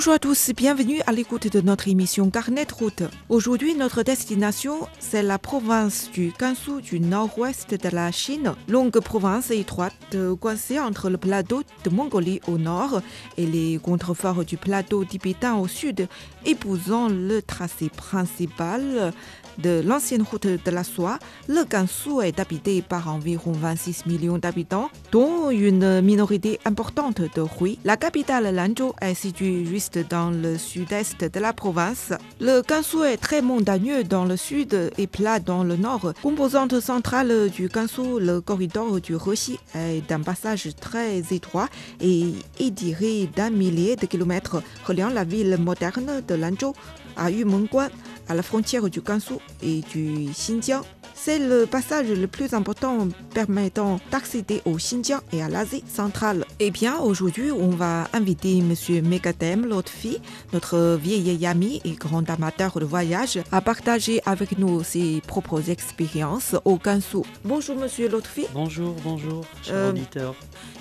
[0.00, 3.02] Bonjour à tous, bienvenue à l'écoute de notre émission Carnet route.
[3.28, 9.50] Aujourd'hui, notre destination, c'est la province du Gansu du nord-ouest de la Chine, longue province
[9.50, 13.02] étroite coincée entre le plateau de Mongolie au nord
[13.36, 16.08] et les contreforts du plateau tibetain au sud,
[16.46, 19.12] épousant le tracé principal
[19.58, 21.18] de l'ancienne route de la soie,
[21.48, 27.78] le Gansu est habité par environ 26 millions d'habitants, dont une minorité importante de Hui.
[27.84, 32.12] La capitale Lanzhou est située juste dans le sud-est de la province.
[32.40, 36.12] Le Gansu est très montagneux dans le sud et plat dans le nord.
[36.22, 41.68] Composante centrale du Gansu, le corridor du Rexi est d'un passage très étroit
[42.00, 46.72] et étiré d'un millier de kilomètres reliant la ville moderne de Lanzhou
[47.16, 47.88] à Yumengguan
[48.30, 50.82] à la frontière du Gansu et du Xinjiang.
[51.22, 56.46] C'est le passage le plus important permettant d'accéder au Xinjiang et à l'Asie centrale.
[56.60, 58.72] Eh bien, aujourd'hui, on va inviter M.
[59.06, 60.18] Megadem Lotfi,
[60.54, 66.56] notre vieil ami et grand amateur de voyage, à partager avec nous ses propres expériences
[66.64, 67.18] au Gansu.
[67.44, 68.10] Bonjour, M.
[68.10, 68.46] Lotfi.
[68.54, 70.34] Bonjour, bonjour, cher Euh, auditeur.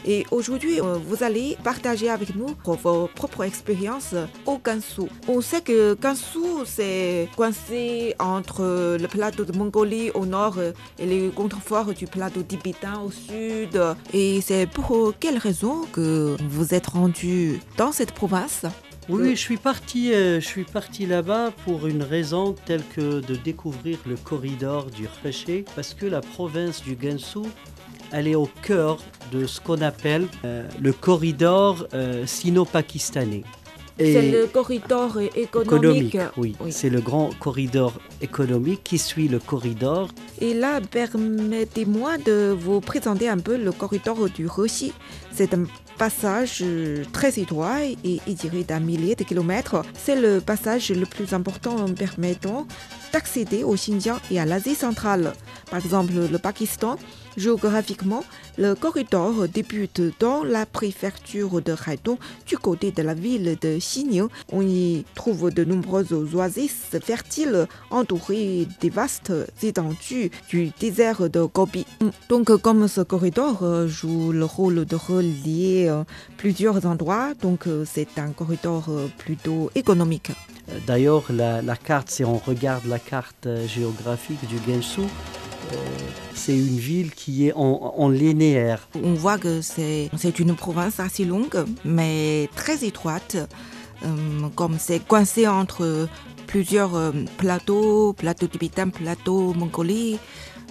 [0.05, 4.15] Et aujourd'hui, euh, vous allez partager avec nous vos propres expériences
[4.45, 5.09] au Gansu.
[5.27, 11.05] On sait que Gansu, c'est coincé entre le plateau de Mongolie au nord euh, et
[11.05, 13.81] les contreforts du plateau tibétain au sud.
[14.13, 18.65] Et c'est pour quelle raison que vous êtes rendu dans cette province?
[19.09, 23.21] Oui, oui, je suis parti, euh, je suis parti là-bas pour une raison telle que
[23.21, 27.49] de découvrir le corridor du Reché, parce que la province du Gansu,
[28.11, 28.99] elle est au cœur
[29.31, 33.43] de ce qu'on appelle euh, le corridor euh, sino-pakistanais.
[33.99, 36.17] C'est le corridor économique.
[36.37, 36.55] oui.
[36.61, 36.71] Oui.
[36.71, 40.07] C'est le grand corridor économique qui suit le corridor
[40.39, 44.93] Et là, permettez-moi de vous présenter un peu le corridor du Rexi.
[45.33, 45.65] C'est un
[45.99, 49.83] passage euh, très étroit et étiré d'un millier de kilomètres.
[49.93, 52.65] C'est le passage le plus important permettant
[53.11, 55.33] d'accéder au Xinjiang et à l'Asie centrale.
[55.69, 56.95] Par exemple, le Pakistan,
[57.37, 58.23] géographiquement,
[58.57, 64.27] le corridor débute dans la préfecture de Haidong, du côté de la ville de Xining.
[64.51, 69.33] On y trouve de nombreuses oasis fertiles entourées des vastes
[69.63, 71.85] étendues du désert de Gobi.
[72.29, 76.03] Donc, comme ce corridor joue le rôle de relier euh,
[76.37, 80.31] plusieurs endroits, donc euh, c'est un corridor euh, plutôt économique.
[80.85, 85.01] D'ailleurs, la, la carte, si on regarde la carte géographique du Gansu,
[86.35, 88.87] c'est une ville qui est en, en linéaire.
[89.03, 93.35] On voit que c'est une province assez longue, mais très étroite,
[94.05, 96.07] euh, comme c'est coincé entre
[96.47, 100.19] plusieurs plateaux, plateau tibétain, plateau Mongolie.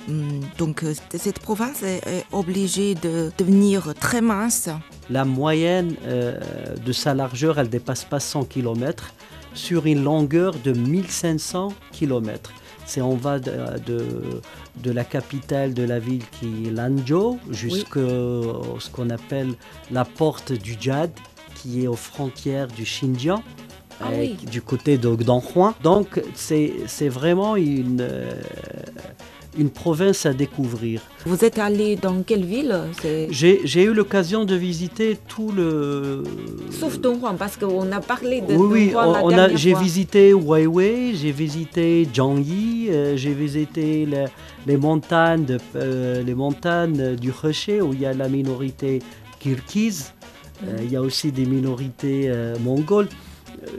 [0.09, 4.69] Hum, Donc euh, cette province est, obligée de devenir très mince.
[5.11, 6.39] La moyenne euh,
[6.85, 9.13] de sa largeur, elle dépasse pas 100 km
[9.55, 12.53] sur une longueur de 1500 km.
[12.87, 13.53] C'est on va de,
[13.87, 14.07] de,
[14.77, 19.53] de la capitale de la ville qui est Lanzhou jusqu'à ce qu'on appelle
[19.91, 21.13] la porte du Jade
[21.55, 23.43] qui est aux frontières du Xinjiang.
[24.01, 24.37] Ah oui.
[24.49, 25.75] du côté de d'Anhuan.
[25.83, 28.31] Donc c'est c'est vraiment une, euh,
[29.59, 31.01] une province à découvrir.
[31.27, 32.75] Vous êtes allé dans quelle ville
[33.31, 36.23] J'ai eu l'occasion de visiter tout le...
[36.71, 41.33] Sauf Donghuan, parce qu'on a parlé de Oui, oui, on- on j'ai visité Weiwei, j'ai
[41.33, 44.27] visité Zhangyi, euh, j'ai visité le-
[44.67, 49.01] les montagnes, de, euh, les montagnes du Reché où il y a la minorité
[49.41, 50.13] kirghize.
[50.65, 53.09] Euh, il y a aussi des minorités euh, mongoles.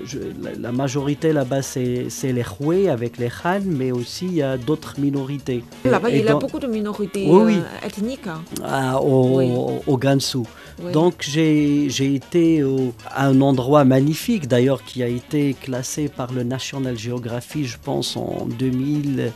[0.05, 4.41] Je- la, la majorité là-bas, c'est les Hui avec les Han, mais aussi il y
[4.41, 5.63] a d'autres minorités.
[5.85, 8.27] Là-bas, il y a beaucoup de minorités Oui, euh, ethniques.
[8.27, 8.41] hein.
[8.63, 9.51] ah, au, Oui.
[9.87, 10.39] au Gansu.
[10.81, 10.91] Oui.
[10.93, 16.43] Donc j'ai été au- à un endroit magnifique d'ailleurs qui a été classé par le
[16.43, 19.31] National Geographic je pense en 2000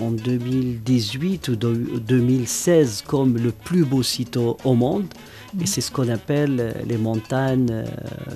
[0.00, 5.04] en 2018 ou de- 2016 comme le plus beau site au, monde
[5.60, 7.84] et c'est ce qu'on appelle euh, les montagnes euh,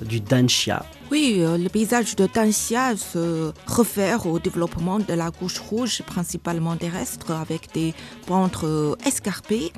[0.07, 0.85] du Danxia.
[1.09, 6.75] Oui, euh, le paysage de Tanxia se réfère au développement de la couche rouge, principalement
[6.75, 7.93] terrestre, avec des
[8.25, 9.71] pentes euh, escarpées.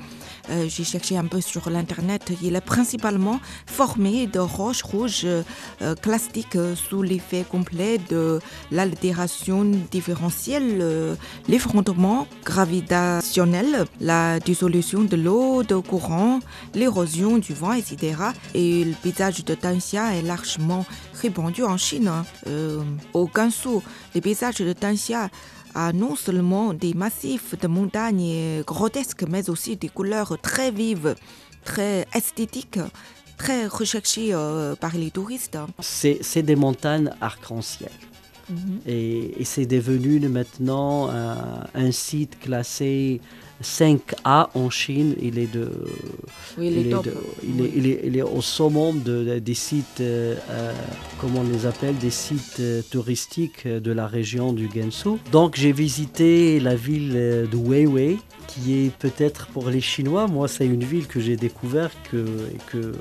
[0.50, 2.32] Euh, J'ai cherché un peu sur l'internet.
[2.42, 8.40] Il est principalement formé de roches rouges euh, clastiques euh, sous l'effet complet de
[8.72, 11.16] l'altération différentielle,
[11.48, 16.40] l'effondrement gravitationnel, la dissolution de l'eau, de courant,
[16.74, 18.16] l'érosion du vent, etc.
[18.54, 20.84] Et le paysage de Tanxia est largement
[21.20, 22.08] répandu en Chine.
[22.08, 22.24] hein.
[22.46, 22.82] Euh,
[23.12, 23.78] au Gansu,
[24.14, 25.28] le paysage de Tanxia
[25.74, 31.14] a non seulement des massifs de montagnes grotesques, mais aussi des couleurs très vives,
[31.64, 32.80] très esthétiques,
[33.36, 35.58] très recherchées euh, par les touristes.
[35.78, 37.92] C'est c'est des montagnes arc-en-ciel.
[38.84, 43.20] Et, et c'est devenu maintenant un, un site classé
[43.62, 45.14] 5A en Chine.
[45.20, 45.70] Il est, de,
[46.58, 47.04] Oui, il est, tops.
[47.06, 50.72] de- il est- il est- il est au summum de- de- des sites, euh, euh,
[51.20, 55.18] comment on les appelle, des sites euh, touristiques de la région du Gansu.
[55.32, 58.18] Donc j'ai visité la ville de Weiwei,
[58.48, 62.58] qui est peut-être pour les Chinois, moi c'est une ville que j'ai découverte que, et
[62.72, 62.92] que,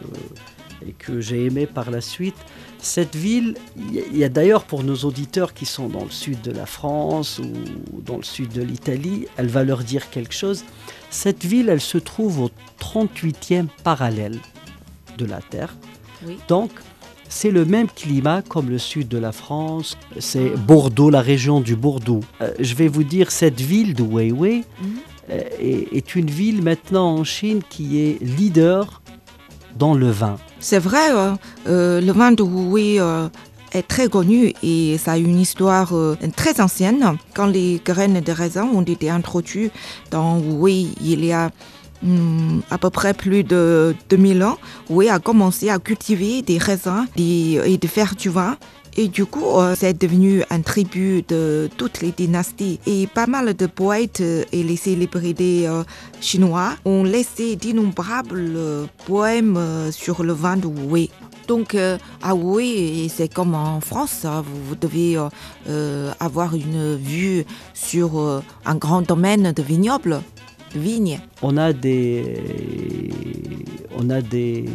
[0.88, 2.36] et que j'ai aimé par la suite.
[2.80, 6.52] Cette ville, il y a- d'ailleurs pour nos auditeurs qui sont dans le sud de
[6.52, 10.64] la France ou dans le sud de l'Italie, elle va leur dire quelque chose.
[11.10, 12.50] Cette ville, elle se trouve au
[12.80, 14.38] 38e parallèle
[15.18, 15.76] de la Terre.
[16.26, 16.38] Oui.
[16.48, 16.72] Donc,
[17.28, 19.98] c'est le même climat comme le sud de la France.
[20.20, 22.22] C'est Bordeaux, la région du Bordeaux.
[22.42, 24.88] Euh, je vais vous dire, cette ville de Weiwei Mhm.
[25.31, 29.02] euh, est, est une ville maintenant en Chine qui est leader
[29.78, 30.38] dans le vin.
[30.59, 31.31] C'est vrai, euh,
[31.67, 33.29] euh, le vin de Wuhui euh,
[33.71, 35.94] est très connu et ça a une histoire
[36.35, 37.17] très ancienne.
[37.33, 39.71] Quand les graines de raisin ont été introduites
[40.11, 41.51] dans Wuhui il y a
[42.03, 44.57] hum, à peu près plus de 2000 ans,
[44.89, 48.57] Wuhui a commencé à cultiver des raisins et de faire du vin.
[49.01, 52.81] Et du coup, euh, c'est devenu un tribut de toutes les dynasties.
[52.86, 55.84] Et pas mal de poètes euh, et les célébrités euh,
[56.19, 58.60] chinois ont laissé d'innombrables
[59.06, 59.57] poèmes
[59.92, 61.10] sur le vin de Wuhui.
[61.48, 65.18] Donc à et c'est comme en France, hein, vous, devez
[66.19, 70.22] avoir une vue sur un grand domaine de vignobles,
[70.75, 71.22] de vignes.
[71.42, 73.10] On a des,
[73.98, 74.66] on a des,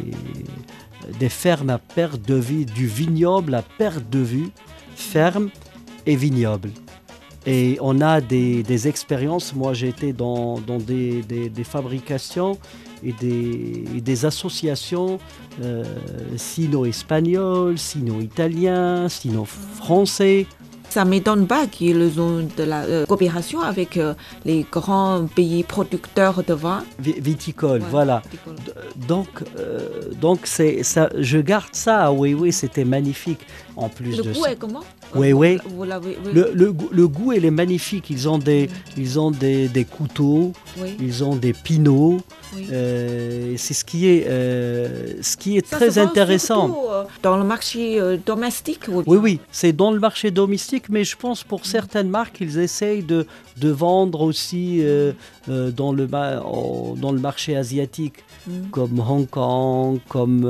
[1.19, 4.49] des fermes à perte de vue, du vignoble à perte de vue,
[4.97, 5.51] ferme
[6.07, 6.71] et vignoble.
[7.47, 9.55] Et on a des, des expériences.
[9.55, 12.57] Moi, j'ai été dans, dans des, des- des fabrications
[13.03, 15.19] et des, et des associations
[15.63, 15.85] euh,
[16.37, 20.47] sino-espagnoles, sino-italiens, sino-français.
[20.89, 24.15] Ça ne m'étonne pas qu'ils ont de la euh, coopération avec euh,
[24.45, 26.85] les grands pays producteurs de vin.
[27.01, 28.23] vi- viticoles, Ouais, voilà.
[28.31, 28.55] viticole.
[28.97, 31.11] Donc, euh, donc c'est ça.
[31.19, 33.41] Je garde ça à Weiwei, c'était magnifique.
[33.77, 34.53] En plus Le de goût ça.
[34.53, 34.85] est comment?
[35.15, 35.59] Oui, oui.
[36.33, 38.11] Le, le goût- le goût, il est magnifique.
[38.11, 42.21] Ils ont des, ils ont des, des couteaux, oui, ils ont des pinots.
[42.57, 42.67] oui.
[42.73, 46.67] Euh, c'est ce qui est, euh, ce qui est Ça très intéressant.
[46.67, 51.05] surtout, euh, dans le marché domestique ou Oui, oui, c'est dans le marché domestique, mais
[51.05, 53.27] je pense pour certaines marques, ils essayent de,
[53.57, 55.13] de vendre aussi euh,
[55.49, 58.69] dans, le, dans le marché asiatique, Mm.
[58.73, 60.45] comme Hong Kong, comme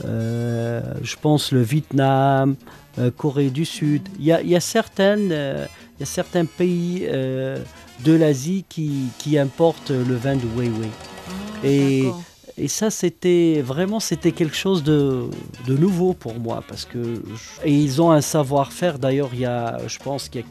[0.00, 2.56] je pense le Vietnam,
[2.98, 4.02] euh, Corée du Sud.
[4.18, 5.66] Il y a, il y a certaines, euh,
[5.96, 7.58] il y a certains pays euh,
[8.04, 10.88] de l'Asie qui, qui importent le vin de Weiwei.
[11.62, 12.10] Ah, Et-
[12.68, 15.24] ça, c'était vraiment c'était quelque chose de,
[15.66, 17.22] de nouveau pour moi parce que
[17.64, 18.98] et ils ont un savoir-faire.
[18.98, 20.46] D'ailleurs, il y a, je pense qu'il y a,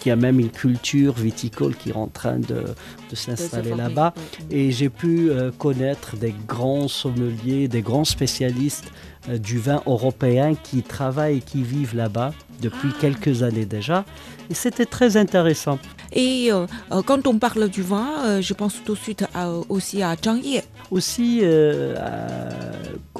[0.00, 2.64] qu'il y a même une culture viticole qui est en train de,
[3.12, 4.14] s'installer là-bas.
[4.50, 8.90] Et j'ai pu euh, connaître des grands sommeliers, des grands spécialistes
[9.28, 12.98] du vin européen qui travaillent et qui vivent là-bas depuis Ah.
[13.00, 14.04] quelques années déjà.
[14.50, 15.78] Et c'était très intéressant.
[16.12, 19.50] Et euh, euh, quand on parle du vin, euh, je pense tout de suite à-
[19.68, 20.60] aussi à Zhangye.
[20.90, 22.50] Aussi, euh, euh,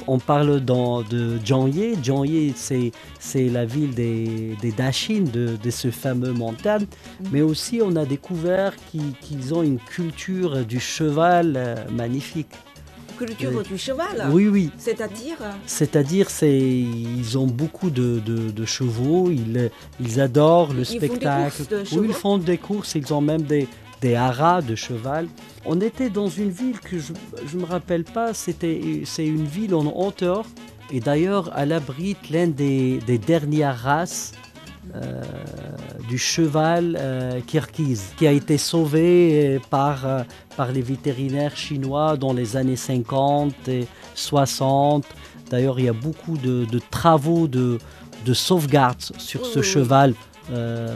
[0.07, 1.95] on parle dans, de Jiangye.
[2.03, 6.85] Jiangye, c'est, c'est la ville des, des Dachines, de, de ce fameux montagne.
[7.31, 12.49] Mais aussi, on a découvert qu'ils, ont une culture du cheval euh, magnifique.
[13.25, 13.63] Culture Oui.
[13.69, 14.29] du cheval.
[14.31, 14.69] Oui, oui.
[14.77, 20.85] C'est-à-dire C'est-à-dire, c'est, ils ont beaucoup de, de- de chevaux, ils, ils adorent le Ils
[20.85, 21.63] font des spectacle.
[21.69, 23.67] de Oui, ils font des courses, ils ont même des,
[24.01, 25.27] des haras de cheval.
[25.65, 27.13] On était dans une ville que je
[27.55, 30.45] ne me rappelle pas, c'était, c'est une ville en hauteur.
[30.93, 34.33] Et d'ailleurs, elle abrite l'un des, des dernières races
[34.95, 35.21] euh,
[36.09, 40.23] du cheval euh, kirghiz qui a été sauvé euh, par, euh,
[40.57, 45.05] par les vétérinaires chinois dans les années 50 et 60.
[45.49, 47.77] D'ailleurs, il y a beaucoup de, de travaux de,
[48.25, 49.65] de sauvegarde sur ce oui.
[49.65, 50.13] cheval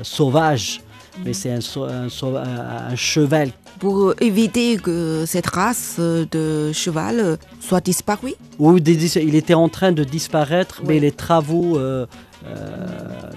[0.03, 0.81] sauvage.
[1.19, 1.33] Mais Mhm.
[1.33, 3.51] c'est un, cheval.
[3.79, 8.33] Pour éviter que cette race de cheval soit disparue?
[8.59, 11.77] Oui, il était en train de disparaître, mais les travaux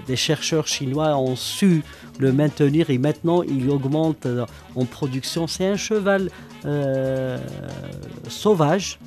[0.07, 1.83] des chercheurs chinois ont su
[2.19, 5.47] le maintenir et maintenant il augmente euh, en production.
[5.47, 6.29] C'est un cheval
[6.65, 7.37] euh,
[8.27, 8.99] sauvage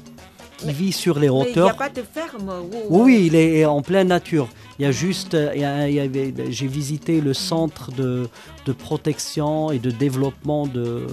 [0.59, 1.77] qui Mais- vit sur les Mais il n'y a hauteurs.
[1.77, 2.51] pas de ferme.
[2.73, 4.49] où- Oui, oui, il est en pleine nature.
[4.79, 5.37] Il y a juste,
[6.51, 8.29] j'ai visité le centre de,
[8.67, 11.07] de protection et de développement de,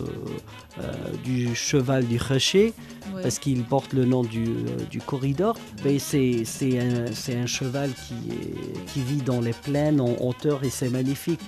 [0.79, 0.91] euh,
[1.23, 2.73] du cheval du Rocher
[3.21, 5.57] parce qu'il porte le nom du, euh, du corridor.
[5.99, 10.63] C'est c'est un, c'est un cheval qui, est- qui vit dans les plaines en hauteur
[10.63, 11.41] et c'est magnifique.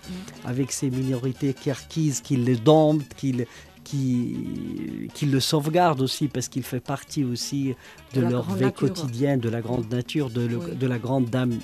[0.43, 3.45] Avec ses minorités kirghizes qui le domptent, qui le,
[3.83, 4.35] qui,
[5.13, 7.73] qui le sauvegardent aussi parce qu'il fait partie aussi
[8.13, 8.87] de, leur vie nature.
[8.93, 10.75] quotidienne, de la grande nature, de, le- Oui.
[10.75, 11.57] de la grande dame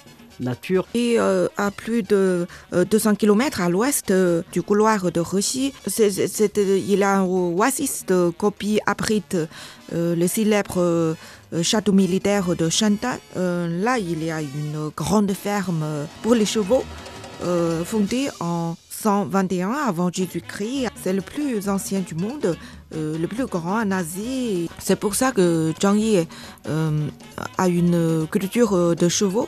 [0.93, 5.73] Et euh, à plus de euh, 200 km à l'ouest euh, du couloir de Russie,
[5.99, 6.09] euh,
[6.57, 9.37] il y a un oasis de copie abrite
[9.93, 11.13] euh, le célèbre euh,
[11.53, 13.17] euh, château militaire de Shantan.
[13.37, 16.83] Euh, là, il y a une grande ferme euh, pour les chevaux
[17.43, 20.89] euh, fondée en 121 avant Jésus-Christ.
[21.01, 22.57] C'est le plus ancien du monde,
[22.95, 24.69] euh, le plus grand en Asie.
[24.79, 26.27] C'est pour ça que Zhang Yi
[26.67, 27.07] euh,
[27.57, 29.47] a une culture euh, de chevaux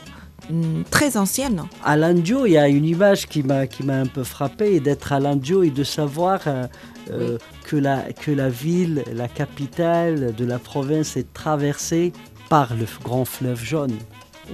[0.90, 1.64] très ancienne.
[1.84, 5.12] À l'Indio, il y a une image qui m'a qui m'a un peu frappé, d'être
[5.12, 6.66] à l'Indio et de savoir euh,
[7.10, 12.12] euh, que, la, que la ville, la capitale de la province est traversée
[12.48, 13.96] par le grand fleuve jaune.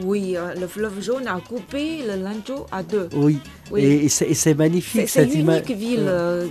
[0.04, 3.08] Oui, euh, le fleuve jaune a coupé le Lanzhou à deux.
[3.14, 3.38] Oui,
[3.70, 3.82] Oui.
[3.84, 5.62] et, c'est magnifique c'est cette image.
[5.66, 6.46] l'unique ville euh,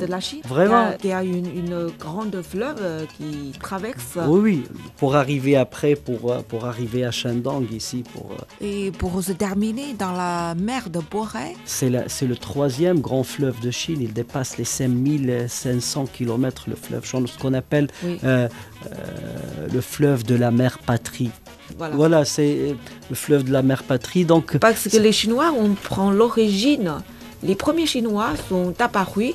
[0.00, 0.88] de la Chine Vraiment.
[0.98, 4.16] qui a, qui a une, une grande fleuve euh, qui traverse.
[4.26, 4.64] Oui, oui,
[4.96, 8.30] pour arriver après, pour, pour arriver à Shandong ici, pour,
[8.60, 13.70] Et pour se terminer dans la mer de Boré, c'est le troisième grand fleuve de
[13.70, 13.98] Chine.
[14.00, 18.48] Il dépasse les 5500 km, le fleuve jaune, ce qu'on appelle oui, euh,
[18.86, 21.30] euh, le fleuve de la mer patrie.
[21.76, 21.94] Voilà.
[21.96, 22.74] Voilà, c'est
[23.08, 24.24] le fleuve de la mer patrie.
[24.24, 26.94] Donc, Parce que les Chinois, on prend l'origine.
[27.42, 29.34] Les premiers Chinois sont apparus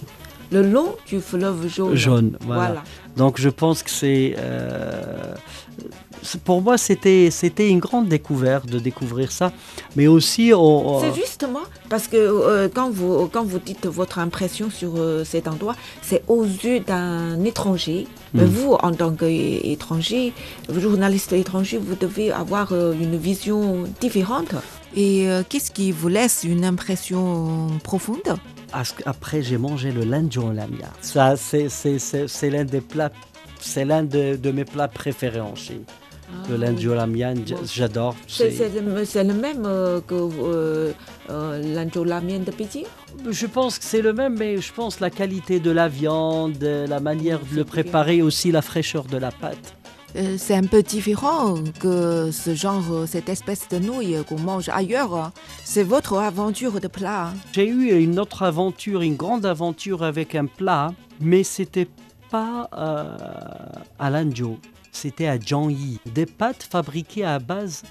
[0.51, 1.95] le long du fleuve jaune.
[1.95, 2.37] jaune.
[2.41, 2.65] Voilà.
[2.65, 2.83] Voilà.
[3.17, 4.35] Donc, je pense que c'est.
[4.37, 5.35] euh,
[6.45, 9.51] pour moi, c'était c'était une grande découverte de découvrir ça.
[9.95, 14.19] Mais aussi, on- on- C'est justement parce que euh, quand, vous, quand vous dites votre
[14.19, 18.07] impression sur euh, cet endroit, c'est aux yeux d'un étranger.
[18.33, 18.55] Mais Mm.
[18.55, 20.33] vous, en tant qu'étranger,
[20.69, 24.55] journaliste étranger, vous devez avoir euh, une vision différente.
[24.95, 28.37] Et euh, qu'est-ce qui vous laisse une impression profonde?
[29.05, 30.89] Après, j'ai mangé le lanjon lamia.
[31.01, 33.11] Ça, c'est- l'un des plats,
[33.59, 35.83] c'est l'un de, de mes plats préférés en Chine.
[36.49, 37.33] le lanjon lamia,
[37.71, 38.15] j'adore.
[38.17, 38.49] Ah C'est
[39.23, 40.91] le, même euh, que euh,
[41.29, 42.83] euh, l'anjo lamien de Pékin?
[43.29, 46.99] Je pense que c'est le même, mais je pense la qualité de la viande, la
[46.99, 49.75] manière de le préparer, aussi la fraîcheur de la pâte.
[50.15, 54.69] Euh, C'est un peu différent que ce genre, euh, cette espèce de nouilles qu'on mange
[54.69, 55.31] ailleurs.
[55.63, 57.33] C'est votre aventure de plat.
[57.53, 61.87] J'ai eu une autre aventure, une grande aventure avec un plat, mais c'était
[62.29, 63.15] pas euh,
[63.99, 64.09] à
[64.93, 65.99] c'était à Jiangyi.
[66.05, 67.83] Des pâtes fabriquées à base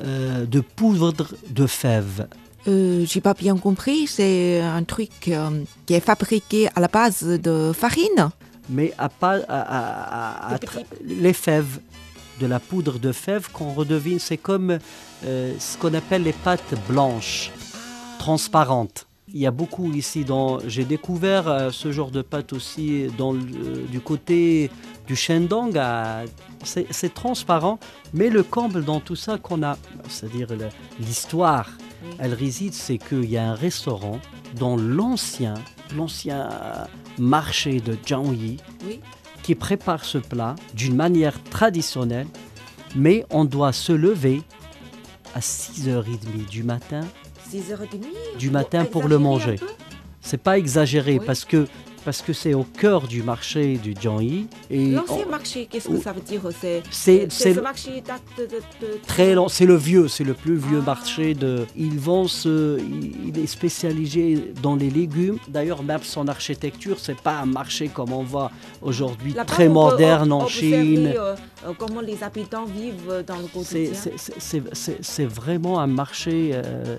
[0.00, 2.26] euh, de poudre de fèves.
[2.66, 4.06] Euh, J'ai pas bien compris.
[4.06, 8.30] C'est un truc qui est fabriqué à la base de farine.
[8.68, 9.60] Mais à pas à,
[10.52, 10.54] à-
[11.04, 11.80] les fèves
[12.40, 14.78] de la poudre de fèves qu'on redevine c'est comme
[15.24, 17.50] euh, ce qu'on appelle les pâtes blanches
[18.18, 19.06] transparentes.
[19.34, 23.32] Il y a beaucoup ici dans j'ai découvert euh, ce genre de pâtes aussi dans
[23.32, 24.70] le- euh, du côté
[25.06, 25.78] du Shandong
[26.64, 27.78] c'est transparent
[28.14, 29.76] mais le comble dans tout ça qu'on a
[30.08, 30.48] c'est-à-dire
[31.00, 31.68] l'histoire
[32.18, 34.18] elle réside c'est qu'il y a un restaurant
[34.58, 35.54] dans l'ancien
[35.96, 36.48] l'ancien
[37.18, 37.96] marché de
[38.86, 39.00] Oui.
[39.42, 42.26] qui prépare ce plat d'une manière traditionnelle,
[42.96, 44.42] mais on doit se lever
[45.34, 47.00] à 6h30 du matin.
[47.50, 48.04] 6h30
[48.38, 49.56] Du matin pour le manger.
[50.20, 51.24] C'est pas exagéré Oui.
[51.26, 51.66] parce que
[52.08, 56.14] parce que c'est au cœur du marché du Jiangyi L'ancien on- marché, qu'est-ce que ça
[56.14, 56.40] veut dire
[56.90, 60.32] C'est ce le- marché date de, de- de- très long, c'est le vieux, c'est le
[60.32, 60.86] plus vieux Ah.
[60.86, 61.66] marché de.
[61.76, 61.98] Il
[63.26, 65.36] il est spécialisé dans les légumes.
[65.48, 68.50] D'ailleurs, même son architecture, c'est pas un marché comme on voit
[68.80, 71.12] aujourd'hui, très peut moderne en Chine.
[71.14, 71.36] euh,
[71.66, 73.90] euh, comment les habitants vivent dans le quotidien.
[75.02, 76.52] c'est vraiment un marché.
[76.54, 76.96] euh,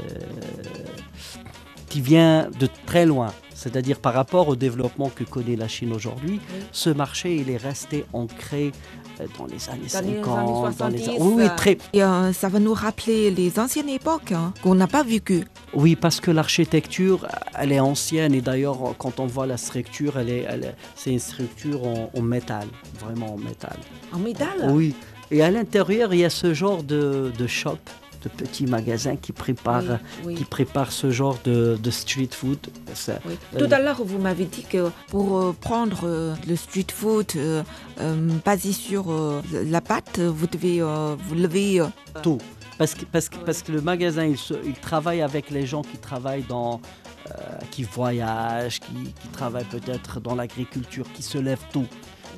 [1.89, 3.33] qui vient de très loin.
[3.63, 6.59] C'est-à-dire par rapport au développement que connaît la Chine aujourd'hui, Oui.
[6.71, 8.71] ce marché il est resté ancré
[9.19, 10.47] euh, dans les années Dans les 50, années
[10.79, 13.89] dans les 70, oui, oui, euh, très, Et euh, ça va nous rappeler les anciennes
[13.89, 15.43] époques hein, qu'on n'a pas vécues.
[15.73, 20.29] oui, parce que l'architecture, elle est ancienne et d'ailleurs quand on voit la structure, elle
[20.29, 22.67] est, elle est- c'est une structure en, en métal,
[23.01, 23.75] vraiment en métal.
[24.13, 24.69] En métal?
[24.69, 24.95] Oui,
[25.31, 27.77] et à l'intérieur il y a ce genre de, de shop,
[28.23, 32.57] de petits magasins qui préparent, Oui, oui, qui préparent ce genre de, de street food.
[33.25, 33.35] Oui.
[33.55, 37.27] euh, Tout à l'heure, vous m'avez dit que pour euh, prendre euh, le street food
[37.35, 37.63] euh,
[38.01, 41.81] euh, basé sur euh, la pâte, vous devez vous lever.
[42.21, 42.37] tôt.
[42.77, 45.81] Parce que, parce, que, parce que le magasin, il, se- il travaille avec les gens
[45.81, 46.79] qui travaillent dans.
[47.71, 51.85] qui voyagent, qui, qui travaillent peut-être dans l'agriculture, qui se lèvent tôt.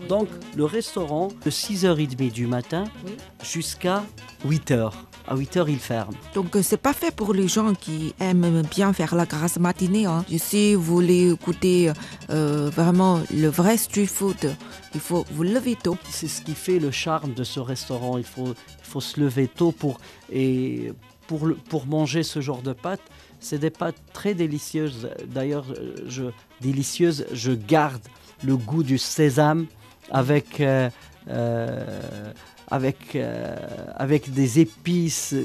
[0.09, 3.11] Donc, le restaurant, de 6h30 du matin oui.
[3.43, 4.03] jusqu'à
[4.47, 4.91] 8h.
[5.27, 6.15] À 8h, il ferme.
[6.33, 10.05] Donc euh, c'est pas fait pour les gens qui aiment bien faire la grasse matinée.
[10.07, 10.25] Hein.
[10.39, 11.91] Si vous voulez goûter
[12.31, 14.55] euh, vraiment le vrai street food,
[14.95, 15.95] il faut vous lever tôt.
[16.09, 18.17] C'est ce qui fait le charme de ce restaurant.
[18.17, 19.99] Il faut, il faut se lever tôt pour,
[20.31, 20.91] et
[21.27, 22.99] pour, le- pour manger ce genre de pâtes.
[23.39, 25.09] C'est des pâtes très délicieuses.
[25.27, 25.65] D'ailleurs,
[26.07, 26.23] je,
[26.61, 28.01] délicieuses, je garde
[28.43, 29.67] le goût du sésame
[30.11, 30.89] avec, euh,
[31.29, 32.31] euh,
[32.69, 33.55] avec, euh,
[33.95, 35.35] avec des épices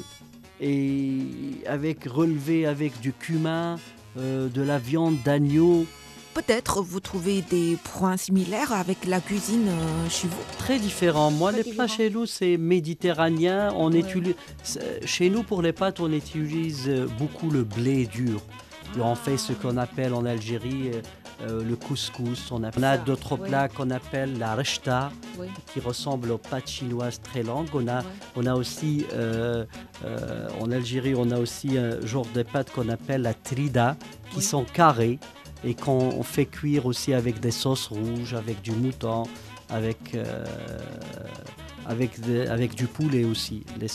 [0.60, 1.18] et
[1.66, 3.78] avec relevé avec du cumin,
[4.16, 5.84] de la viande d'agneau.
[6.32, 9.68] Peut-être vous trouvez des points similaires avec la cuisine
[10.08, 10.42] chez vous?
[10.58, 11.30] Très différent.
[11.30, 13.72] Moi, Très les plats chez nous, c'est méditerranéen.
[13.76, 13.98] On Ouais.
[13.98, 14.34] utilise,
[15.04, 18.40] chez nous, pour les pâtes, on utilise beaucoup le blé dur.
[18.96, 20.92] Et on fait ce qu'on appelle en Algérie
[21.42, 22.50] euh, le couscous.
[22.50, 25.48] On a, on a Ça, d'autres plats qu'on appelle la rechta, Oui.
[25.72, 27.68] qui ressemblent aux pâtes chinoises très longues.
[27.74, 28.02] On a,
[28.36, 29.64] on a aussi, euh,
[30.04, 33.96] euh, en Algérie, on a aussi un genre de pâtes qu'on appelle la trida,
[34.32, 35.18] qui sont carrées
[35.64, 39.24] et qu'on on fait cuire aussi avec des sauces rouges, avec du mouton,
[39.68, 40.16] avec,
[41.88, 43.88] avec, du poulet aussi, les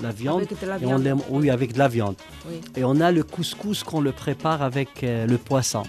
[0.00, 0.42] la viande.
[0.42, 2.14] Avec de la Et on oui, avec de la viande.
[2.48, 2.60] Oui.
[2.76, 5.82] Et on a le couscous qu'on le prépare avec euh, le poisson.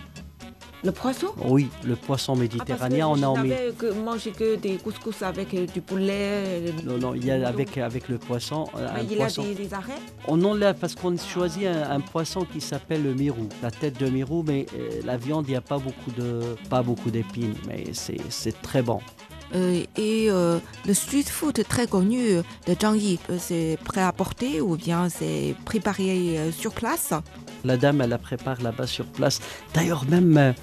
[0.84, 5.22] Le poisson Oui, le poisson méditerranéen, on a on n'avais que mangé que des couscous
[5.22, 6.12] avec euh, du poulet.
[6.12, 8.66] euh, Non, non, il y a avec, avec le poisson.
[8.75, 9.44] un il poisson.
[9.44, 9.94] a des, des arrêts
[10.28, 14.10] On enlève parce qu'on choisit un, un poisson qui s'appelle le mirou, la tête de
[14.10, 17.86] mirou, mais euh, la viande, il n'y a pas beaucoup de pas beaucoup d'épines, mais
[17.94, 19.00] c'est très bon.
[19.55, 24.12] Euh, et euh, le street food très connu de Zhang Yi, euh, c'est prêt à
[24.12, 27.13] porter ou bien c'est préparé sur place?
[27.63, 29.39] La dame, elle la prépare là-bas sur place.
[29.73, 30.54] D'ailleurs, même,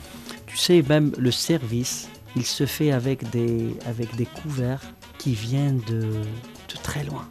[0.47, 4.83] tu sais, même le service, il se fait avec des, avec des couverts
[5.19, 7.29] qui viennent de, de très loin.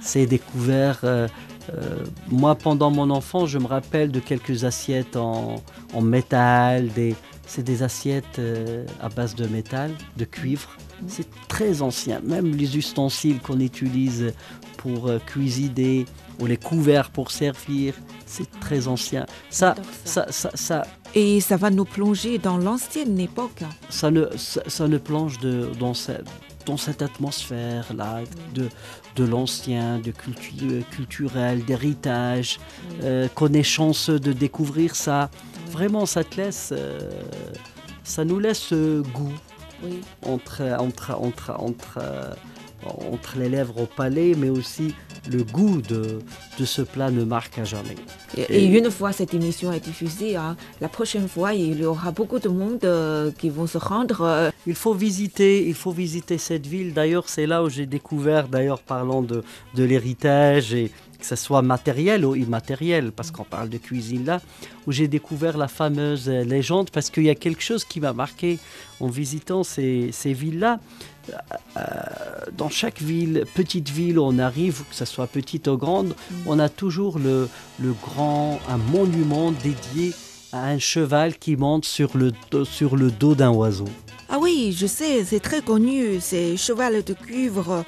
[0.00, 1.00] C'est des couverts.
[1.04, 1.28] euh,
[1.72, 5.62] euh, moi, pendant mon enfance, je me rappelle de quelques assiettes en,
[5.94, 6.88] en métal.
[6.88, 7.14] Des,
[7.52, 10.70] c'est des assiettes euh, à base de métal, de cuivre.
[11.06, 12.20] C'est très ancien.
[12.24, 14.32] Même les ustensiles qu'on utilise
[14.78, 16.06] pour euh, cuisiner
[16.40, 17.92] ou les couverts pour servir,
[18.24, 19.26] c'est très ancien.
[19.50, 20.26] Ça, ça.
[20.30, 23.62] ça, ça, ça, Et ça va nous plonger dans l'ancienne époque.
[23.90, 24.62] ça ne, ça,
[25.04, 26.12] plonge de, dans, ce-
[26.64, 28.20] dans cette atmosphère-là
[28.54, 28.68] de,
[29.16, 32.58] de l'ancien, de cultu- culturel, d'héritage,
[33.02, 35.30] euh, qu'on est chanceux de découvrir ça.
[35.72, 36.98] Vraiment, ça te laisse, euh,
[38.04, 39.32] ça nous laisse ce goût
[39.84, 40.00] Oui.
[40.26, 42.30] entre, entre, entre, entre, euh,
[43.12, 44.94] entre les lèvres au palais, mais aussi
[45.30, 46.18] le goût de,
[46.58, 47.94] de ce plat ne marque à jamais.
[48.36, 51.84] Et, Et- et une fois cette émission est diffusée, hein, la prochaine fois, il y
[51.84, 54.20] aura beaucoup de monde euh, qui vont se rendre.
[54.22, 56.92] euh, Il faut visiter, il faut visiter cette ville.
[56.92, 59.42] D'ailleurs, c'est là où j'ai découvert, d'ailleurs, parlant de,
[59.74, 60.90] de l'héritage et
[61.22, 64.40] que ce soit matériel ou immatériel, parce qu'on parle de cuisine là,
[64.86, 68.12] où j'ai découvert la fameuse euh, légende, parce qu'il y a quelque chose qui m'a
[68.12, 68.58] marqué
[68.98, 70.80] en visitant ces, ces villes-là.
[71.76, 71.80] Euh,
[72.58, 76.14] dans chaque ville, petite ville où on arrive, que ce soit petite ou grande,
[76.46, 80.12] on a toujours le, le grand, un monument dédié
[80.52, 82.32] à un cheval qui monte sur le,
[82.64, 83.88] sur le dos d'un oiseau.
[84.34, 86.18] Ah oui, je sais, c'est très connu.
[86.20, 87.84] C'est cheval de cuivre,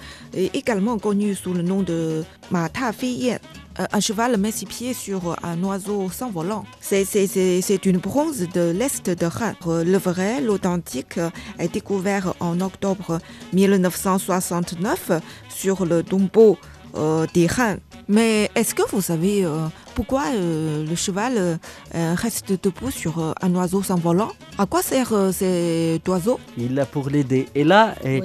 [0.53, 3.39] également connu sous le nom de Mata Feiyan.
[3.81, 6.65] Euh, Un cheval met ses pieds sur un oiseau sans volant.
[6.83, 9.55] C'est- une bronze de l'Est de Han.
[9.85, 11.19] Le vrai, l'authentique,
[11.59, 13.19] est découvert en octobre
[13.55, 15.13] 1969
[15.49, 16.59] sur le tombeau
[16.97, 17.77] euh, des Han.
[18.07, 21.57] Mais est-ce que vous savez euh, pourquoi euh, le cheval euh,
[21.95, 26.39] euh, reste debout sur euh, un oiseau sans volant À quoi sert cet oiseau?
[26.59, 27.47] Il l'a pour l'aider.
[27.55, 28.23] Et là, et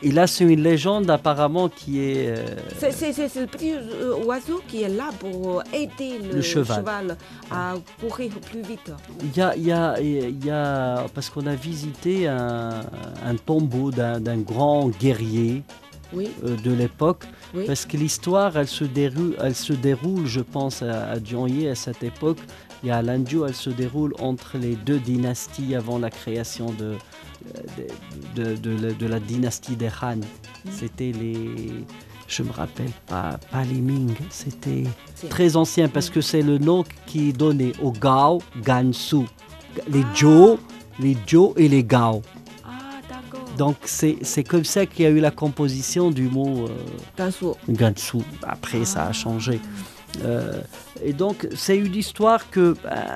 [0.00, 2.32] Et là, c'est une légende apparemment qui est...
[2.78, 2.90] C'est
[3.40, 3.72] le petit
[4.24, 7.16] oiseau qui est là pour aider le, Le cheval.
[7.50, 8.92] à courir plus vite.
[9.24, 12.80] Il y a, il y a- il y a- parce qu'on a visité un,
[13.30, 15.64] un tombeau d'un grand guerrier
[16.12, 17.64] Oui, euh, de l'époque, oui.
[17.66, 22.02] parce que l'histoire, elle se déroule, elle se déroule, je pense, à, à à cette
[22.02, 22.38] époque.
[22.82, 26.94] Il y a Landio, elle se déroule entre les deux dynasties avant la création de,
[28.36, 30.20] de, de- de la- de la dynastie des Han.
[30.70, 31.70] C'était les,
[32.28, 34.84] je me rappelle pas, pas les Ming, c'était
[35.28, 39.24] très ancien parce que c'est le nom qui est donné aux Gao, Gansu,
[39.90, 40.58] les Zhou,
[41.00, 42.22] les Zhou et les Gao.
[43.58, 43.64] Ah.
[43.64, 46.68] Donc c'est comme ça qu'il y a eu la composition du mot euh,
[47.18, 47.46] Gansu.
[47.68, 48.18] Gansu.
[48.42, 49.60] Après ça a changé.
[50.24, 50.60] Euh,
[51.04, 52.74] et donc c'est une histoire que euh,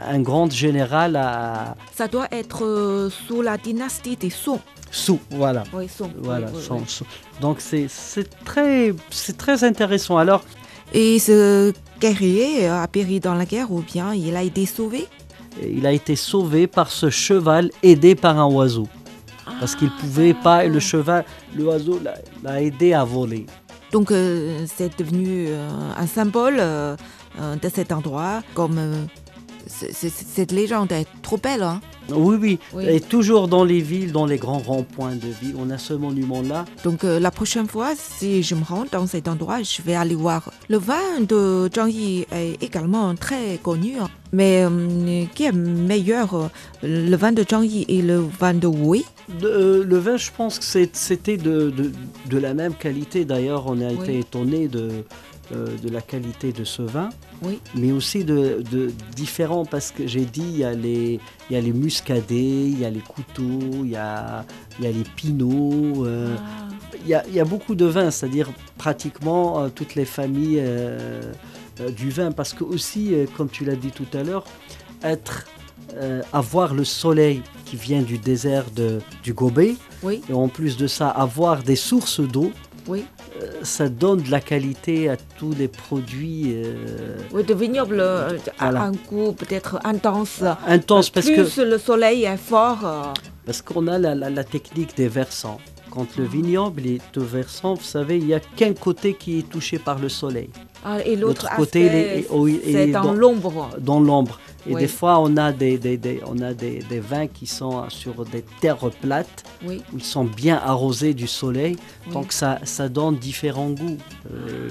[0.09, 4.59] un grand général a Ça doit être euh, sous la dynastie des Song.
[4.91, 5.65] sous, voilà.
[5.73, 6.11] Oui, Song.
[6.19, 7.07] Voilà, oui, oui, oui.
[7.41, 7.89] donc c'est
[8.45, 8.95] très
[9.39, 10.19] très intéressant.
[10.19, 10.45] Alors
[10.93, 15.07] Et ce guerrier a péri dans la guerre ou bien il a été sauvé?
[15.63, 18.89] il a été sauvé par ce cheval aidé par un oiseau
[19.61, 20.89] parce qu'il Ah, pouvait pas et le d'accord.
[20.89, 21.25] cheval
[21.57, 22.01] l'oiseau
[22.43, 23.47] l'a- aidé à voler.
[23.93, 26.97] Donc euh, c'est devenu euh, un symbole euh,
[27.61, 28.43] de cet endroit.
[28.55, 28.79] Comme
[29.73, 31.63] cette légende est trop belle.
[31.63, 31.81] Hein
[32.11, 32.85] Oui, oui, Oui.
[32.89, 36.65] Et toujours dans les villes, dans les grands ronds-points de ville, on a ce monument-là.
[36.85, 40.15] Donc euh, la prochaine fois, si je me rends dans cet endroit, je vais aller
[40.15, 40.51] voir.
[40.69, 43.95] Le vin de Zhangyi est également très connu.
[44.01, 44.09] hein.
[44.35, 46.47] Mais euh, qui est meilleur, euh,
[46.83, 49.05] le vin de Zhangyi et le vin de Wei?
[49.41, 51.93] De- le vin, je pense que c'était de, de,
[52.31, 53.25] de la même qualité.
[53.27, 53.95] D'ailleurs, on a Oui.
[54.03, 54.89] été étonné de,
[55.51, 57.11] euh, de la qualité de ce vin,
[57.43, 57.59] Oui.
[57.75, 61.19] mais aussi de, de différents, parce que j'ai dit, il y, a les,
[61.51, 64.45] il y a les muscadets, il y a les couteaux, il y a,
[64.79, 66.07] il y a les pinots.
[66.07, 66.37] euh,
[67.05, 70.63] il y, a, il y a beaucoup de vins, c'est-à-dire pratiquement euh, toutes les familles
[71.97, 74.45] du vin, parce que aussi, comme tu l'as dit tout à l'heure,
[75.03, 75.47] être,
[75.95, 80.77] euh, avoir le soleil qui vient du désert de, du Gobé, Oui, et en plus
[80.77, 82.53] de ça, avoir des sources d'eau,
[82.89, 83.05] oui.
[83.43, 88.39] euh, ça donne de la qualité à tous les produits euh, Oui, de vignoble euh,
[88.59, 88.83] a Voilà.
[88.83, 90.43] un goût peut-être intense.
[90.67, 92.81] intenses, parce que Plus le soleil est fort.
[92.85, 93.03] euh,
[93.47, 95.59] Parce qu'on a la, la- la technique des versants.
[95.91, 99.49] Quand le vignoble est au versant, vous savez, il n'y a qu'un côté qui est
[99.49, 100.49] touché par le soleil,
[100.85, 102.49] ah, et l'autre côté, il est- oh,
[102.93, 103.71] dans l'ombre.
[103.81, 104.41] dans l'ombre.
[104.69, 104.81] Et Oui.
[104.83, 108.25] des fois, on a, des, des- des- on a des, des vins qui sont sur
[108.25, 109.83] des terres plates, Oui.
[109.93, 112.13] où ils sont bien arrosés du soleil, Oui.
[112.13, 113.99] donc ça, ça donne différents goûts.
[114.33, 114.69] Euh,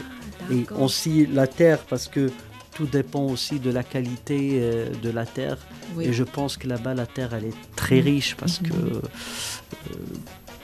[0.52, 2.32] et aussi la terre, parce que
[2.74, 5.58] tout dépend aussi de la qualité euh, de la terre.
[5.98, 6.06] Oui.
[6.06, 8.04] Et je pense que là-bas, la terre, elle est très Mhm.
[8.06, 8.94] riche parce que, Mhm.
[8.96, 9.02] euh,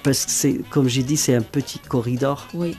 [0.04, 2.48] parce que c'est, comme j'ai dit, c'est un petit corridor.
[2.54, 2.76] Oui.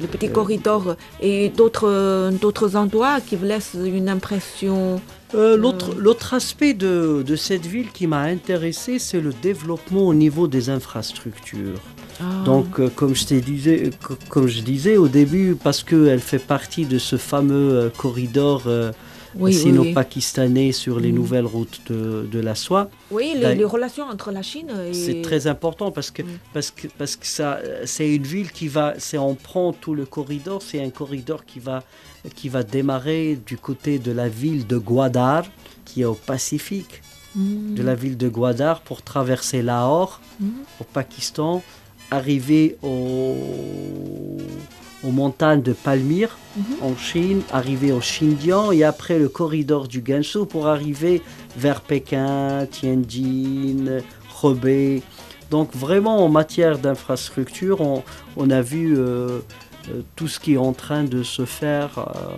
[0.00, 5.00] Le petit Euh, corridor et d'autres d'autres endroits qui vous laissent une impression.
[5.34, 10.14] Euh, l'autre, l'autre aspect de, de cette ville qui m'a intéressé, c'est le développement au
[10.14, 11.80] niveau des infrastructures.
[12.20, 16.38] Ah, Donc, euh, comme je, disais, co- comme je disais au début, parce qu'elle fait
[16.56, 18.90] partie de ce fameux euh, corridor euh,
[19.36, 21.14] oui, sino-pakistanais sur les Mhm.
[21.16, 24.94] nouvelles routes de, de la soie, Oui, les, relations entre la Chine et.
[24.94, 26.28] c'est très important parce que, Oui.
[26.52, 30.04] parce que, parce que ça, c'est une ville qui va, c'est on prend tout le
[30.06, 31.82] corridor, c'est un corridor qui va,
[32.34, 35.44] qui va démarrer du côté de la ville de Gwadar,
[35.84, 37.02] qui est au Pacifique,
[37.36, 37.74] Mm.
[37.76, 40.20] de la ville de Gwadar pour traverser Lahore
[40.80, 41.62] au Pakistan,
[42.10, 43.36] arriver au,
[45.04, 46.64] aux montagnes de Palmyre Mhm.
[46.82, 51.22] en Chine, arriver au Xinjiang et après le corridor du Gansu pour arriver
[51.56, 54.00] vers Pékin, Tianjin,
[54.42, 55.02] Hebei.
[55.50, 58.02] Donc vraiment en matière d'infrastructure, on,
[58.36, 59.38] on a vu euh,
[59.90, 62.36] euh, tout ce qui est en train de se faire, euh,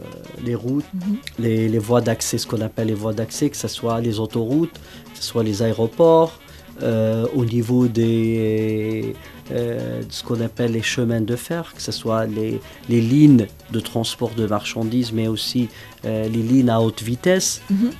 [0.00, 0.04] euh,
[0.44, 1.16] les routes, Mhm.
[1.38, 4.72] les, les voies d'accès, ce qu'on appelle les voies d'accès, que ce soit les autoroutes,
[4.72, 6.38] que ce soit les aéroports,
[6.82, 9.14] euh, au niveau des,
[9.50, 13.46] euh, de ce qu'on appelle les chemins de fer, que ce soit les, les lignes
[13.72, 15.68] de transport de marchandises, mais aussi
[16.04, 17.60] euh, les lignes à haute vitesse.
[17.70, 17.90] Mhm.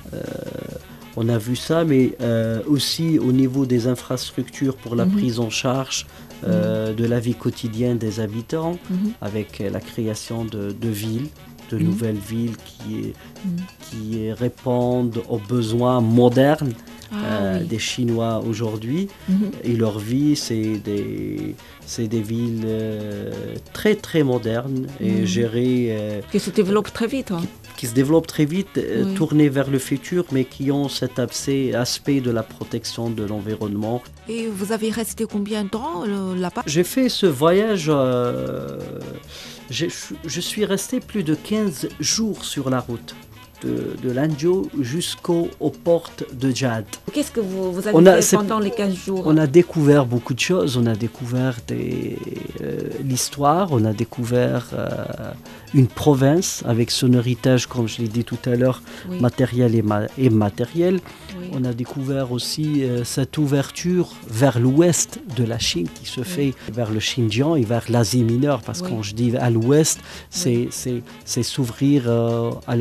[1.17, 2.11] On a vu ça, mais
[2.67, 5.11] aussi au niveau des infrastructures pour la Mhm.
[5.11, 6.05] prise en charge
[6.47, 9.11] euh, de la vie quotidienne des habitants, Mhm.
[9.21, 11.27] avec la création de, de villes,
[11.69, 11.83] de Mhm.
[11.83, 13.13] nouvelles villes qui,
[13.45, 13.57] Mhm.
[13.85, 16.73] qui répondent aux besoins modernes
[17.11, 17.67] Ah, euh, oui.
[17.67, 19.07] des Chinois aujourd'hui.
[19.27, 19.51] Mhm.
[19.63, 23.31] Et leur vie, c'est des, c'est des villes euh,
[23.73, 25.25] très très modernes et Mhm.
[25.25, 27.31] gérées, euh, Qui se développe très vite.
[27.31, 27.41] hein.
[27.77, 29.13] qui se développent très vite, Oui.
[29.15, 34.03] tournés vers le futur, mais qui ont cet aspect, aspect de la protection de l'environnement.
[34.29, 36.61] Et vous avez resté combien de temps là-bas?
[36.67, 37.89] J'ai fait ce voyage,
[39.71, 43.15] je suis resté plus de 15 jours sur la route.
[43.63, 46.83] De, de l'Andio jusqu'aux aux portes de Djad.
[47.13, 49.23] Qu'est-ce que vous, vous avez On a- fait pendant les 15 jours?
[49.27, 50.77] On a découvert beaucoup de choses.
[50.77, 52.15] On a découvert euh,
[53.03, 54.87] l'histoire, on a découvert euh,
[55.73, 59.81] une province avec son héritage, comme je l'ai dit tout à l'heure, Oui, matériel et,
[59.81, 60.99] ma- et matériel.
[61.39, 61.47] oui.
[61.53, 66.53] On a découvert aussi euh, cette ouverture vers l'ouest de la Chine qui se fait
[66.73, 68.61] vers le Xinjiang et vers l'Asie mineure.
[68.61, 70.69] Parce que quand je dis à l'ouest, c'est,
[71.43, 72.75] s'ouvrir euh, à,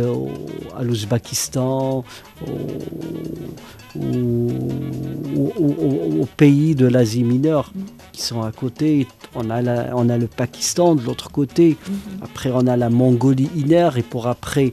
[0.83, 2.05] l'Ouzbékistan,
[2.47, 7.81] au- au- au- pays de l'Asie mineure Mm.
[8.21, 9.07] Qui sont à côté.
[9.35, 11.77] On a, la- on a le Pakistan de l'autre côté.
[11.89, 11.97] Mhm.
[12.23, 14.73] Après, on a la Mongolie inner et pour après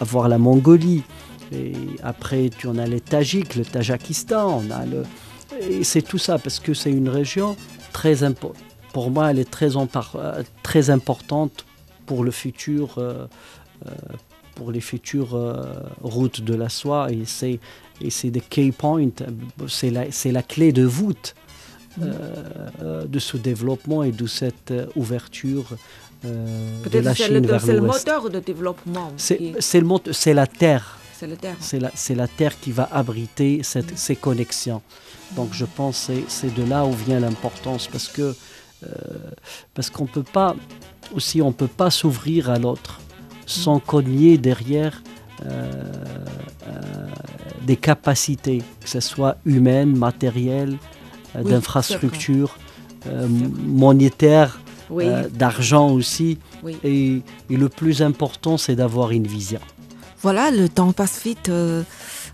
[0.00, 1.02] avoir la Mongolie.
[1.52, 4.62] Et après, tu en as les Tajiks, le Tajakistan.
[4.62, 5.02] On a le...
[5.70, 7.56] Et c'est tout ça parce que c'est une région
[7.92, 8.62] très importante.
[8.92, 11.66] Pour moi, elle est très, euh, très importante
[12.06, 13.26] pour le futur, euh,
[13.86, 13.90] euh,
[14.54, 15.64] pour les futures euh,
[16.02, 17.12] routes de la soie.
[17.12, 17.60] Et c'est,
[18.00, 19.10] et c'est des key points,
[19.68, 21.34] c'est la, c'est la clé de voûte
[22.02, 22.12] euh,
[22.82, 25.66] euh, de ce développement et de cette euh, ouverture
[26.24, 28.06] euh, de Peut-être la c'est Chine le, vers c'est le l'ouest.
[28.06, 29.12] moteur de développement.
[29.16, 29.90] C'est, qui- le
[30.34, 30.98] la terre.
[31.60, 31.90] C'est la,
[32.28, 34.82] terre qui va abriter cette- ces connexions.
[35.36, 38.34] Donc je pense que c'est, de là où vient l'importance parce que
[38.84, 38.88] euh,
[39.74, 40.54] parce qu'on peut pas
[41.14, 43.00] aussi on peut pas s'ouvrir à l'autre
[43.46, 45.02] sans cogner derrière
[45.44, 45.72] euh,
[46.66, 47.06] euh,
[47.66, 50.76] des capacités, que ce soit humaines, matérielles,
[51.44, 52.56] Oui, d'infrastructures,
[53.06, 56.38] euh, monétaires, Oui, euh, d'argent aussi.
[56.62, 56.76] oui.
[56.84, 59.60] Et, et le plus important, c'est d'avoir une vision.
[60.22, 61.48] Voilà, le temps passe vite.
[61.48, 61.82] euh,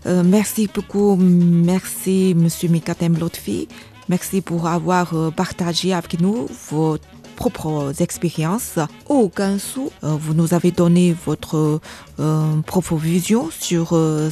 [0.05, 1.15] euh, merci beaucoup.
[1.17, 3.67] Merci, Monsieur Mikatem Lotfi.
[4.09, 6.97] Merci pour avoir euh, partagé avec nous vos
[7.35, 8.77] propres expériences.
[9.09, 11.79] Au Gansu, euh, vous nous avez donné votre
[12.19, 14.29] euh, propre vision sur euh,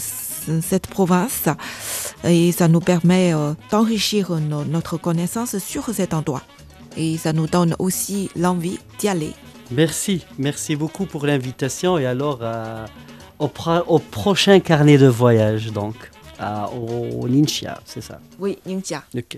[0.62, 1.44] cette province
[2.24, 6.42] et ça nous permet euh, d'enrichir no- notre connaissance sur cet endroit.
[6.98, 9.34] Et ça nous donne aussi l'envie d'y aller.
[9.72, 12.86] Merci, merci beaucoup pour l'invitation et alors euh,
[13.40, 15.96] au, pro- au prochain carnet de voyage donc
[16.40, 18.20] à- au Ninxia, c'est ça?
[18.40, 19.04] Oui, Ningxia.
[19.16, 19.38] Ok.